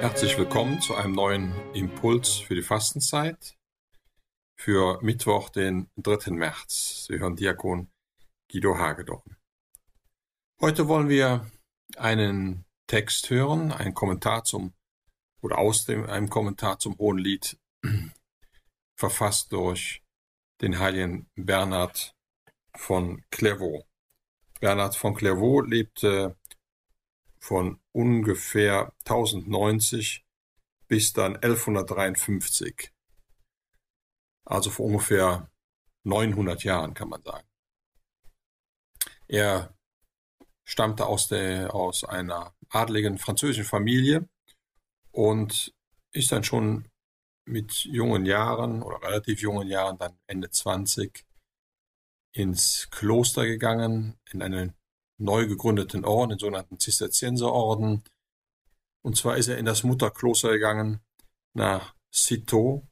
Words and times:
Herzlich 0.00 0.38
willkommen 0.38 0.80
zu 0.80 0.94
einem 0.94 1.12
neuen 1.12 1.52
Impuls 1.74 2.38
für 2.38 2.54
die 2.54 2.62
Fastenzeit 2.62 3.56
für 4.56 5.00
Mittwoch, 5.02 5.50
den 5.50 5.88
3. 5.96 6.32
März. 6.32 7.06
Sie 7.06 7.18
hören 7.18 7.36
Diakon 7.36 7.90
Guido 8.50 8.76
Hagedorn. 8.76 9.36
Heute 10.60 10.88
wollen 10.88 11.08
wir 11.08 11.50
einen 11.96 12.64
Text 12.88 13.30
hören, 13.30 13.70
einen 13.70 13.94
Kommentar 13.94 14.44
zum 14.44 14.74
oder 15.40 15.58
aus 15.58 15.84
dem 15.84 16.06
einem 16.06 16.28
Kommentar 16.28 16.78
zum 16.78 16.98
Hohen 16.98 17.18
Lied, 17.18 17.58
verfasst 18.96 19.52
durch 19.52 20.02
den 20.60 20.78
heiligen 20.78 21.30
Bernhard 21.36 22.16
von 22.74 23.24
Clairvaux. 23.30 23.86
Bernhard 24.60 24.96
von 24.96 25.14
Clairvaux 25.14 25.60
lebte 25.60 26.36
von 27.48 27.80
ungefähr 27.92 28.92
1090 29.06 30.22
bis 30.86 31.14
dann 31.14 31.34
1153. 31.36 32.92
Also 34.44 34.68
vor 34.68 34.84
ungefähr 34.84 35.50
900 36.04 36.62
Jahren 36.64 36.92
kann 36.92 37.08
man 37.08 37.22
sagen. 37.22 37.48
Er 39.28 39.74
stammte 40.64 41.06
aus, 41.06 41.28
der, 41.28 41.74
aus 41.74 42.04
einer 42.04 42.54
adligen 42.68 43.16
französischen 43.16 43.64
Familie 43.64 44.28
und 45.10 45.74
ist 46.12 46.30
dann 46.30 46.44
schon 46.44 46.90
mit 47.46 47.72
jungen 47.86 48.26
Jahren 48.26 48.82
oder 48.82 49.00
relativ 49.02 49.40
jungen 49.40 49.68
Jahren, 49.68 49.96
dann 49.96 50.18
Ende 50.26 50.50
20, 50.50 51.24
ins 52.32 52.88
Kloster 52.90 53.46
gegangen, 53.46 54.18
in 54.30 54.42
einen 54.42 54.74
neu 55.18 55.46
gegründeten 55.46 56.04
Orden, 56.04 56.30
den 56.30 56.38
sogenannten 56.38 56.78
Zisterzienserorden. 56.78 58.04
Und 59.02 59.16
zwar 59.16 59.36
ist 59.36 59.48
er 59.48 59.58
in 59.58 59.64
das 59.64 59.82
Mutterkloster 59.82 60.50
gegangen 60.50 61.00
nach 61.54 61.94
Citeaux, 62.12 62.86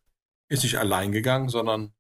ist 0.49 0.63
nicht 0.63 0.79
allein 0.79 1.13
gegangen, 1.13 1.49
sondern 1.49 1.95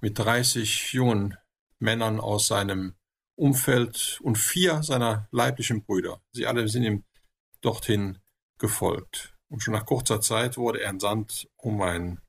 mit 0.00 0.18
30 0.18 0.92
jungen 0.92 1.36
Männern 1.78 2.20
aus 2.20 2.46
seinem 2.46 2.94
Umfeld 3.36 4.20
und 4.22 4.36
vier 4.36 4.82
seiner 4.82 5.28
leiblichen 5.30 5.84
Brüder. 5.84 6.20
Sie 6.32 6.46
alle 6.46 6.68
sind 6.68 6.82
ihm 6.82 7.04
dorthin 7.60 8.18
gefolgt. 8.58 9.34
Und 9.48 9.62
schon 9.62 9.74
nach 9.74 9.86
kurzer 9.86 10.20
Zeit 10.20 10.56
wurde 10.56 10.80
er 10.80 10.90
entsandt, 10.90 11.48
um 11.56 11.80
ein 11.80 12.20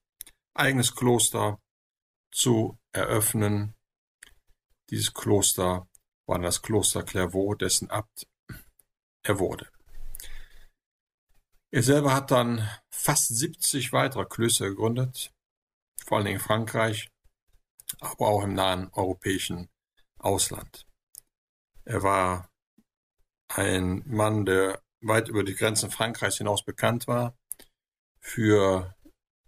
eigenes 0.53 0.95
Kloster 0.95 1.59
zu 2.31 2.77
eröffnen. 2.91 3.75
Dieses 4.89 5.13
Kloster 5.13 5.88
war 6.29 6.39
das 6.39 6.61
Kloster 6.61 7.03
Clairvaux, 7.03 7.55
dessen 7.55 7.89
Abt 7.89 8.27
er 9.23 9.39
wurde. 9.39 9.67
Er 11.71 11.83
selber 11.83 12.13
hat 12.13 12.31
dann 12.31 12.69
fast 12.89 13.27
70 13.27 13.91
weitere 13.93 14.25
Klöster 14.25 14.69
gegründet, 14.69 15.33
vor 16.05 16.19
allem 16.19 16.27
in 16.27 16.39
Frankreich, 16.39 17.09
aber 17.99 18.27
auch 18.27 18.43
im 18.43 18.53
nahen 18.53 18.89
europäischen 18.93 19.69
Ausland. 20.19 20.85
Er 21.85 22.03
war 22.03 22.49
ein 23.47 24.03
Mann, 24.05 24.45
der 24.45 24.83
weit 25.01 25.29
über 25.29 25.43
die 25.43 25.55
Grenzen 25.55 25.89
Frankreichs 25.89 26.37
hinaus 26.37 26.63
bekannt 26.63 27.07
war, 27.07 27.35
für 28.19 28.95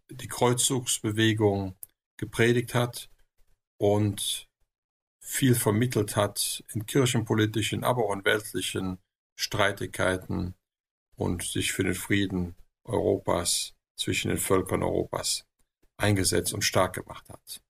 die 0.09 0.27
Kreuzzugsbewegung 0.27 1.77
gepredigt 2.17 2.73
hat 2.73 3.09
und 3.77 4.50
viel 5.23 5.55
vermittelt 5.55 6.15
hat 6.15 6.63
in 6.73 6.85
kirchenpolitischen, 6.85 7.83
aber 7.83 8.05
auch 8.05 8.13
in 8.13 8.25
weltlichen 8.25 8.99
Streitigkeiten 9.35 10.55
und 11.15 11.43
sich 11.43 11.71
für 11.71 11.83
den 11.83 11.95
Frieden 11.95 12.55
Europas 12.83 13.73
zwischen 13.95 14.29
den 14.29 14.37
Völkern 14.37 14.83
Europas 14.83 15.45
eingesetzt 15.97 16.53
und 16.53 16.63
stark 16.63 16.93
gemacht 16.93 17.29
hat. 17.29 17.61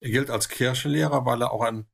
Er 0.00 0.10
gilt 0.10 0.30
als 0.30 0.48
Kirchenlehrer, 0.48 1.24
weil 1.24 1.42
er 1.42 1.52
auch 1.52 1.62
ein 1.62 1.86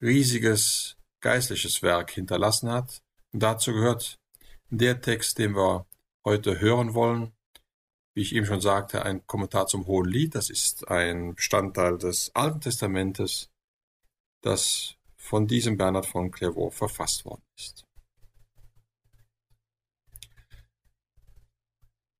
riesiges 0.00 0.96
geistliches 1.20 1.82
Werk 1.82 2.10
hinterlassen 2.10 2.70
hat. 2.70 3.02
Und 3.32 3.42
dazu 3.42 3.72
gehört 3.72 4.18
der 4.70 5.00
Text, 5.00 5.38
den 5.38 5.56
wir 5.56 5.86
heute 6.24 6.60
hören 6.60 6.94
wollen, 6.94 7.32
wie 8.14 8.22
ich 8.22 8.34
eben 8.34 8.46
schon 8.46 8.60
sagte, 8.60 9.04
ein 9.04 9.26
Kommentar 9.26 9.66
zum 9.66 9.86
Hohen 9.86 10.08
Lied. 10.08 10.34
Das 10.34 10.50
ist 10.50 10.88
ein 10.88 11.34
Bestandteil 11.34 11.98
des 11.98 12.30
Alten 12.34 12.60
Testamentes 12.60 13.50
das 14.46 14.96
von 15.16 15.48
diesem 15.48 15.76
Bernhard 15.76 16.06
von 16.06 16.30
Clairvaux 16.30 16.70
verfasst 16.70 17.24
worden 17.24 17.42
ist. 17.58 17.84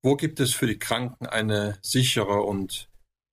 Wo 0.03 0.15
gibt 0.15 0.39
es 0.39 0.53
für 0.53 0.67
die 0.67 0.77
Kranken 0.77 1.25
eine 1.25 1.79
sichere 1.81 2.41
und 2.41 2.89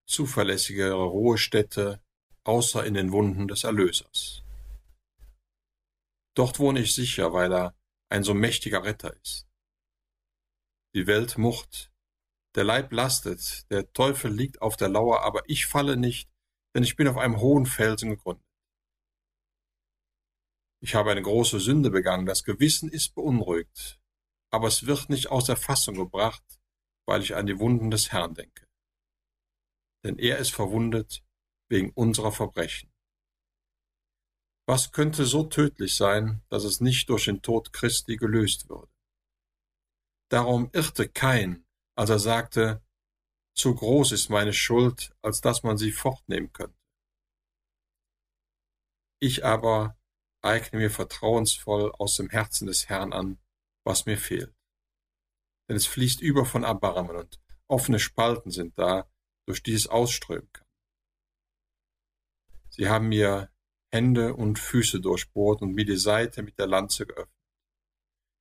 zuverlässigere 0.06 1.04
Ruhestätte, 1.04 2.00
außer 2.44 2.84
in 2.84 2.94
den 2.94 3.12
Wunden 3.12 3.48
des 3.48 3.64
Erlösers? 3.64 4.42
Dort 6.36 6.58
wohne 6.58 6.80
ich 6.80 6.94
sicher, 6.94 7.32
weil 7.32 7.52
er 7.52 7.76
ein 8.10 8.22
so 8.22 8.34
mächtiger 8.34 8.84
Retter 8.84 9.14
ist. 9.22 9.46
Die 10.94 11.06
Welt 11.06 11.36
murrt, 11.36 11.92
der 12.54 12.64
Leib 12.64 12.92
lastet, 12.92 13.68
der 13.70 13.92
Teufel 13.92 14.32
liegt 14.32 14.62
auf 14.62 14.76
der 14.76 14.88
Lauer, 14.88 15.22
aber 15.22 15.42
ich 15.48 15.66
falle 15.66 15.96
nicht, 15.96 16.30
denn 16.74 16.84
ich 16.84 16.96
bin 16.96 17.08
auf 17.08 17.16
einem 17.16 17.40
hohen 17.40 17.66
Felsen 17.66 18.10
gegründet. 18.10 18.53
Ich 20.84 20.94
habe 20.94 21.10
eine 21.12 21.22
große 21.22 21.60
Sünde 21.60 21.88
begangen, 21.88 22.26
das 22.26 22.44
Gewissen 22.44 22.90
ist 22.90 23.14
beunruhigt, 23.14 23.98
aber 24.50 24.68
es 24.68 24.84
wird 24.84 25.08
nicht 25.08 25.28
aus 25.28 25.46
der 25.46 25.56
Fassung 25.56 25.94
gebracht, 25.94 26.60
weil 27.06 27.22
ich 27.22 27.34
an 27.36 27.46
die 27.46 27.58
Wunden 27.58 27.90
des 27.90 28.12
Herrn 28.12 28.34
denke. 28.34 28.66
Denn 30.04 30.18
er 30.18 30.36
ist 30.36 30.50
verwundet 30.50 31.24
wegen 31.70 31.90
unserer 31.92 32.32
Verbrechen. 32.32 32.92
Was 34.68 34.92
könnte 34.92 35.24
so 35.24 35.44
tödlich 35.44 35.94
sein, 35.94 36.42
dass 36.50 36.64
es 36.64 36.82
nicht 36.82 37.08
durch 37.08 37.24
den 37.24 37.40
Tod 37.40 37.72
Christi 37.72 38.16
gelöst 38.16 38.68
würde? 38.68 38.92
Darum 40.30 40.68
irrte 40.74 41.08
kein, 41.08 41.64
als 41.96 42.10
er 42.10 42.18
sagte, 42.18 42.84
zu 43.56 43.74
groß 43.74 44.12
ist 44.12 44.28
meine 44.28 44.52
Schuld, 44.52 45.16
als 45.22 45.40
dass 45.40 45.62
man 45.62 45.78
sie 45.78 45.92
fortnehmen 45.92 46.52
könnte. 46.52 46.76
Ich 49.18 49.46
aber 49.46 49.96
eigne 50.44 50.78
mir 50.78 50.90
vertrauensvoll 50.90 51.92
aus 51.98 52.16
dem 52.16 52.30
Herzen 52.30 52.66
des 52.66 52.88
Herrn 52.88 53.12
an, 53.12 53.38
was 53.84 54.06
mir 54.06 54.18
fehlt. 54.18 54.54
Denn 55.68 55.76
es 55.76 55.86
fließt 55.86 56.20
über 56.20 56.44
von 56.44 56.64
Erbarmen 56.64 57.16
und 57.16 57.40
offene 57.66 57.98
Spalten 57.98 58.50
sind 58.50 58.78
da, 58.78 59.10
durch 59.46 59.62
die 59.62 59.72
es 59.72 59.86
ausströmen 59.86 60.50
kann. 60.52 60.66
Sie 62.68 62.88
haben 62.88 63.08
mir 63.08 63.50
Hände 63.92 64.34
und 64.34 64.58
Füße 64.58 65.00
durchbohrt 65.00 65.62
und 65.62 65.74
mir 65.74 65.84
die 65.84 65.96
Seite 65.96 66.42
mit 66.42 66.58
der 66.58 66.66
Lanze 66.66 67.06
geöffnet. 67.06 67.30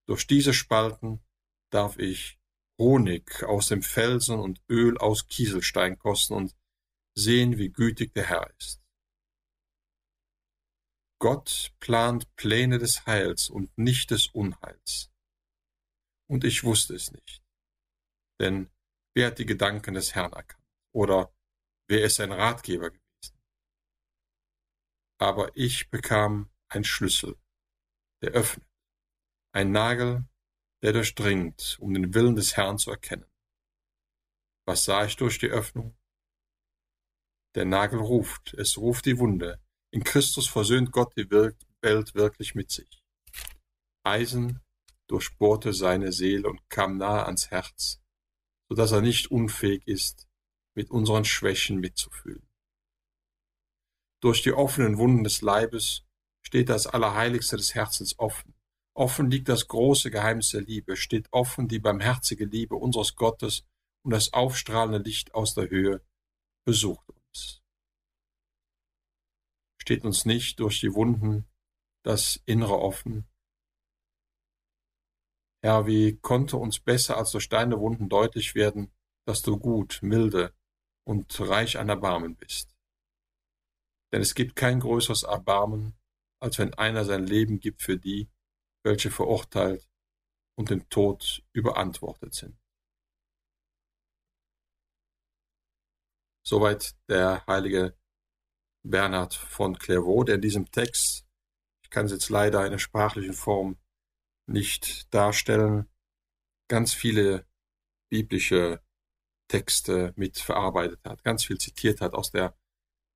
Durch 0.08 0.28
diese 0.28 0.54
Spalten 0.54 1.24
darf 1.70 1.98
ich 1.98 2.40
Honig 2.80 3.44
aus 3.44 3.68
dem 3.68 3.84
Felsen 3.84 4.40
und 4.40 4.62
Öl 4.68 4.98
aus 4.98 5.28
Kieselstein 5.28 5.98
kosten 6.00 6.34
und 6.34 6.56
sehen, 7.16 7.58
wie 7.58 7.70
gütig 7.70 8.14
der 8.14 8.26
Herr 8.26 8.52
ist. 8.58 8.83
Gott 11.24 11.74
plant 11.80 12.36
Pläne 12.36 12.80
des 12.80 13.06
Heils 13.06 13.50
und 13.50 13.78
nicht 13.78 14.12
des 14.12 14.28
Unheils. 14.28 15.10
Und 16.30 16.44
ich 16.44 16.66
wusste 16.66 16.96
es 16.96 17.14
nicht. 17.14 17.42
Denn 18.42 18.70
wer 19.16 19.28
hat 19.28 19.40
die 19.40 19.46
Gedanken 19.46 19.94
des 19.94 20.16
Herrn 20.16 20.34
erkannt? 20.34 20.68
Oder 20.92 21.34
wer 21.88 22.04
ist 22.04 22.18
sein 22.18 22.34
Ratgeber 22.34 22.90
gewesen? 22.90 23.40
Aber 25.18 25.56
ich 25.56 25.90
bekam 25.90 26.52
ein 26.68 26.84
Schlüssel, 26.84 27.40
der 28.22 28.32
öffnet, 28.32 28.68
ein 29.54 29.72
Nagel, 29.72 30.28
der 30.82 30.92
durchdringt, 30.92 31.78
um 31.80 31.94
den 31.94 32.14
Willen 32.14 32.36
des 32.36 32.58
Herrn 32.58 32.78
zu 32.78 32.92
erkennen. 32.92 33.32
Was 34.66 34.84
sah 34.84 35.06
ich 35.06 35.16
durch 35.16 35.40
die 35.40 35.48
Öffnung? 35.48 35.98
Der 37.56 37.64
Nagel 37.64 38.02
ruft, 38.02 38.54
es 38.56 38.78
ruft 38.78 39.06
die 39.06 39.20
Wunde, 39.20 39.63
in 39.94 40.04
Christus 40.04 40.48
versöhnt 40.48 40.92
Gott 40.92 41.16
die 41.16 41.30
Welt 41.30 42.16
wirklich 42.16 42.56
mit 42.56 42.72
sich. 42.72 43.04
Eisen 44.04 44.60
durchbohrte 45.08 45.72
seine 45.72 46.12
Seele 46.12 46.50
und 46.50 46.68
kam 46.70 46.98
nahe 46.98 47.26
ans 47.26 47.52
Herz, 47.52 48.02
so 48.68 48.76
dass 48.76 48.92
er 48.92 49.02
nicht 49.02 49.30
unfähig 49.30 49.88
ist, 49.88 50.28
mit 50.76 50.90
unseren 50.90 51.26
Schwächen 51.26 51.80
mitzufühlen. 51.80 52.50
Durch 54.20 54.42
die 54.42 54.54
offenen 54.54 54.98
Wunden 54.98 55.24
des 55.24 55.42
Leibes 55.42 56.04
steht 56.42 56.70
das 56.70 56.88
Allerheiligste 56.88 57.58
des 57.58 57.76
Herzens 57.76 58.18
offen. 58.18 58.56
Offen 58.96 59.30
liegt 59.30 59.48
das 59.48 59.68
große 59.68 60.10
Geheimnis 60.10 60.50
der 60.50 60.62
Liebe, 60.62 60.96
steht 60.96 61.28
offen 61.32 61.68
die 61.68 61.80
barmherzige 61.80 62.46
Liebe 62.46 62.76
unseres 62.76 63.16
Gottes 63.16 63.64
und 64.04 64.12
das 64.12 64.34
aufstrahlende 64.34 64.98
Licht 64.98 65.36
aus 65.36 65.54
der 65.54 65.70
Höhe 65.70 66.02
besucht 66.66 67.13
steht 69.84 70.06
uns 70.06 70.24
nicht 70.24 70.62
durch 70.62 70.80
die 70.80 70.94
Wunden 70.94 71.46
das 72.06 72.42
Innere 72.46 72.80
offen, 72.80 73.28
Herr, 75.62 75.86
wie 75.86 76.18
konnte 76.18 76.58
uns 76.58 76.80
besser 76.80 77.18
als 77.18 77.32
durch 77.32 77.50
deine 77.50 77.80
Wunden 77.80 78.10
deutlich 78.10 78.56
werden, 78.56 78.94
dass 79.26 79.42
du 79.42 79.58
gut, 79.58 80.00
milde 80.02 80.54
und 81.06 81.40
reich 81.40 81.78
an 81.78 81.90
Erbarmen 81.90 82.36
bist. 82.36 82.76
Denn 84.12 84.22
es 84.22 84.36
gibt 84.36 84.56
kein 84.56 84.80
größeres 84.80 85.24
Erbarmen, 85.24 85.98
als 86.42 86.60
wenn 86.60 86.74
einer 86.74 87.04
sein 87.04 87.26
Leben 87.26 87.60
gibt 87.60 87.82
für 87.82 87.98
die, 87.98 88.30
welche 88.86 89.12
verurteilt 89.12 89.90
und 90.58 90.70
dem 90.70 90.88
Tod 90.90 91.44
überantwortet 91.54 92.34
sind. 92.34 92.58
Soweit 96.46 96.94
der 97.08 97.46
heilige 97.48 97.98
Bernhard 98.84 99.34
von 99.34 99.78
Clairvaux, 99.78 100.26
der 100.26 100.36
in 100.36 100.42
diesem 100.42 100.72
Text, 100.72 101.26
ich 101.84 101.90
kann 101.90 102.06
es 102.06 102.12
jetzt 102.12 102.30
leider 102.30 102.66
in 102.66 102.72
der 102.72 102.80
sprachlichen 102.80 103.34
Form 103.34 103.78
nicht 104.48 105.14
darstellen, 105.14 105.90
ganz 106.68 106.94
viele 106.94 107.48
biblische 108.10 108.82
Texte 109.48 110.14
mit 110.16 110.38
verarbeitet 110.38 111.00
hat, 111.06 111.24
ganz 111.24 111.46
viel 111.46 111.58
zitiert 111.58 112.02
hat 112.02 112.14
aus 112.14 112.32
der 112.32 112.58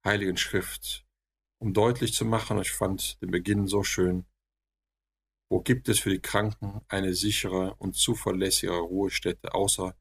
Heiligen 0.05 0.37
Schrift, 0.37 1.05
um 1.59 1.73
deutlich 1.73 2.13
zu 2.13 2.23
machen, 2.23 2.59
ich 2.61 2.71
fand 2.71 3.21
den 3.21 3.31
Beginn 3.31 3.67
so 3.67 3.83
schön, 3.83 4.25
wo 5.49 5.61
gibt 5.61 5.89
es 5.89 5.99
für 5.99 6.09
die 6.09 6.21
Kranken 6.21 6.81
eine 6.87 7.13
sichere 7.13 7.75
und 7.75 7.95
zuverlässige 7.95 8.73
Ruhestätte 8.73 9.53
außer 9.53 9.97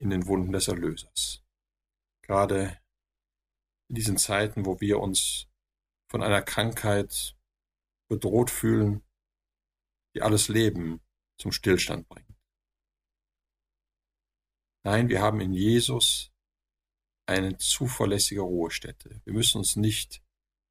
in 0.00 0.10
den 0.10 0.26
Wunden 0.26 0.52
des 0.52 0.68
Erlösers? 0.68 1.44
Gerade 2.22 2.78
in 3.88 3.94
diesen 3.94 4.18
Zeiten, 4.18 4.66
wo 4.66 4.80
wir 4.80 5.00
uns 5.00 5.48
von 6.10 6.22
einer 6.22 6.42
Krankheit 6.42 7.36
bedroht 8.08 8.50
fühlen, 8.50 9.02
die 10.14 10.22
alles 10.22 10.48
Leben 10.48 11.00
zum 11.38 11.52
Stillstand 11.52 12.08
bringt. 12.08 12.28
Nein, 14.84 15.08
wir 15.08 15.20
haben 15.20 15.40
in 15.40 15.52
Jesus 15.52 16.32
eine 17.26 17.58
zuverlässige 17.58 18.40
Ruhestätte. 18.40 19.20
Wir 19.24 19.34
müssen 19.34 19.58
uns 19.58 19.76
nicht 19.76 20.22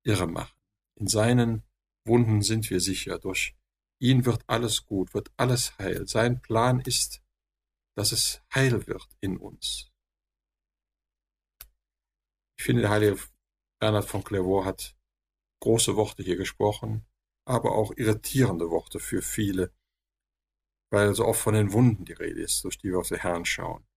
irre 0.03 0.27
machen. 0.27 0.57
In 0.95 1.07
seinen 1.07 1.63
Wunden 2.03 2.41
sind 2.41 2.69
wir 2.69 2.79
sicher. 2.79 3.19
Durch 3.19 3.55
ihn 3.99 4.25
wird 4.25 4.43
alles 4.47 4.85
gut, 4.85 5.13
wird 5.13 5.31
alles 5.37 5.77
heil. 5.77 6.07
Sein 6.07 6.41
Plan 6.41 6.79
ist, 6.79 7.21
dass 7.95 8.11
es 8.11 8.41
heil 8.53 8.87
wird 8.87 9.07
in 9.21 9.37
uns. 9.37 9.91
Ich 12.57 12.65
finde, 12.65 12.83
der 12.83 12.91
heilige 12.91 13.19
Bernhard 13.79 14.05
von 14.05 14.23
Clairvaux 14.23 14.65
hat 14.65 14.97
große 15.61 15.95
Worte 15.95 16.23
hier 16.23 16.37
gesprochen, 16.37 17.05
aber 17.45 17.73
auch 17.73 17.91
irritierende 17.95 18.69
Worte 18.69 18.99
für 18.99 19.21
viele, 19.21 19.73
weil 20.91 21.13
so 21.13 21.25
oft 21.25 21.41
von 21.41 21.53
den 21.53 21.73
Wunden 21.73 22.05
die 22.05 22.13
Rede 22.13 22.41
ist, 22.41 22.63
durch 22.63 22.77
die 22.77 22.89
wir 22.89 22.99
auf 22.99 23.09
den 23.09 23.19
Herrn 23.19 23.45
schauen. 23.45 23.87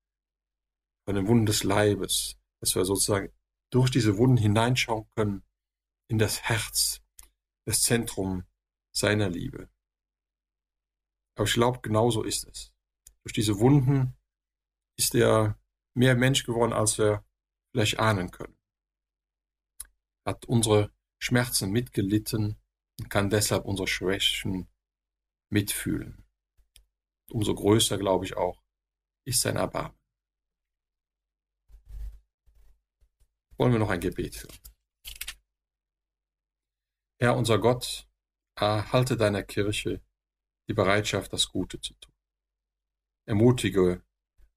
Von 1.07 1.17
den 1.17 1.27
Wunden 1.27 1.47
des 1.47 1.65
Leibes, 1.65 2.39
dass 2.61 2.75
wir 2.75 2.85
sozusagen 2.85 3.33
durch 3.73 3.91
diese 3.91 4.19
Wunden 4.19 4.37
hineinschauen 4.37 5.09
können 5.11 5.43
in 6.09 6.19
das 6.19 6.43
Herz, 6.43 7.01
das 7.67 7.83
Zentrum 7.83 8.45
seiner 8.95 9.31
Liebe. 9.31 9.71
Aber 11.37 11.47
ich 11.47 11.55
glaube, 11.55 11.81
genauso 11.81 12.23
ist 12.23 12.47
es. 12.47 12.73
Durch 13.25 13.33
diese 13.33 13.59
Wunden 13.59 14.17
ist 14.99 15.15
er 15.15 15.59
mehr 15.95 16.17
Mensch 16.17 16.45
geworden, 16.45 16.73
als 16.73 16.99
wir 16.99 17.25
vielleicht 17.73 17.99
ahnen 17.99 18.31
können. 18.31 18.57
Hat 20.27 20.45
unsere 20.47 20.93
Schmerzen 21.19 21.71
mitgelitten 21.71 22.61
und 22.99 23.11
kann 23.11 23.31
deshalb 23.31 23.65
unsere 23.65 23.89
Schwächen 23.89 24.69
mitfühlen. 25.51 26.25
Umso 27.31 27.55
größer, 27.55 27.99
glaube 27.99 28.25
ich, 28.25 28.37
auch 28.37 28.63
ist 29.25 29.41
sein 29.41 29.57
Erbarmen. 29.57 29.99
Wollen 33.57 33.73
wir 33.73 33.79
noch 33.79 33.91
ein 33.91 34.01
Gebet 34.01 34.43
hören? 34.43 34.59
Herr 37.21 37.37
unser 37.37 37.59
Gott, 37.59 38.09
erhalte 38.57 39.17
deiner 39.17 39.43
Kirche 39.43 40.03
die 40.69 40.75
Bereitschaft, 40.75 41.33
das 41.33 41.49
Gute 41.49 41.81
zu 41.81 41.93
tun. 41.95 42.15
Ermutige 43.27 44.03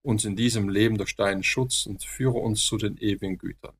uns 0.03 0.25
in 0.25 0.35
diesem 0.35 0.69
Leben 0.69 0.97
durch 0.97 1.15
deinen 1.15 1.43
Schutz 1.43 1.85
und 1.85 2.03
führe 2.03 2.37
uns 2.37 2.65
zu 2.65 2.77
den 2.77 2.97
ewigen 2.97 3.37
Gütern. 3.37 3.75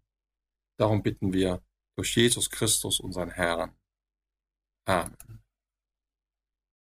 Darum 0.78 1.04
bitten 1.04 1.34
wir 1.34 1.62
durch 1.96 2.16
Jesus 2.16 2.50
Christus, 2.50 3.00
unseren 3.00 3.30
Herrn. 3.30 3.76
Amen. 4.86 5.43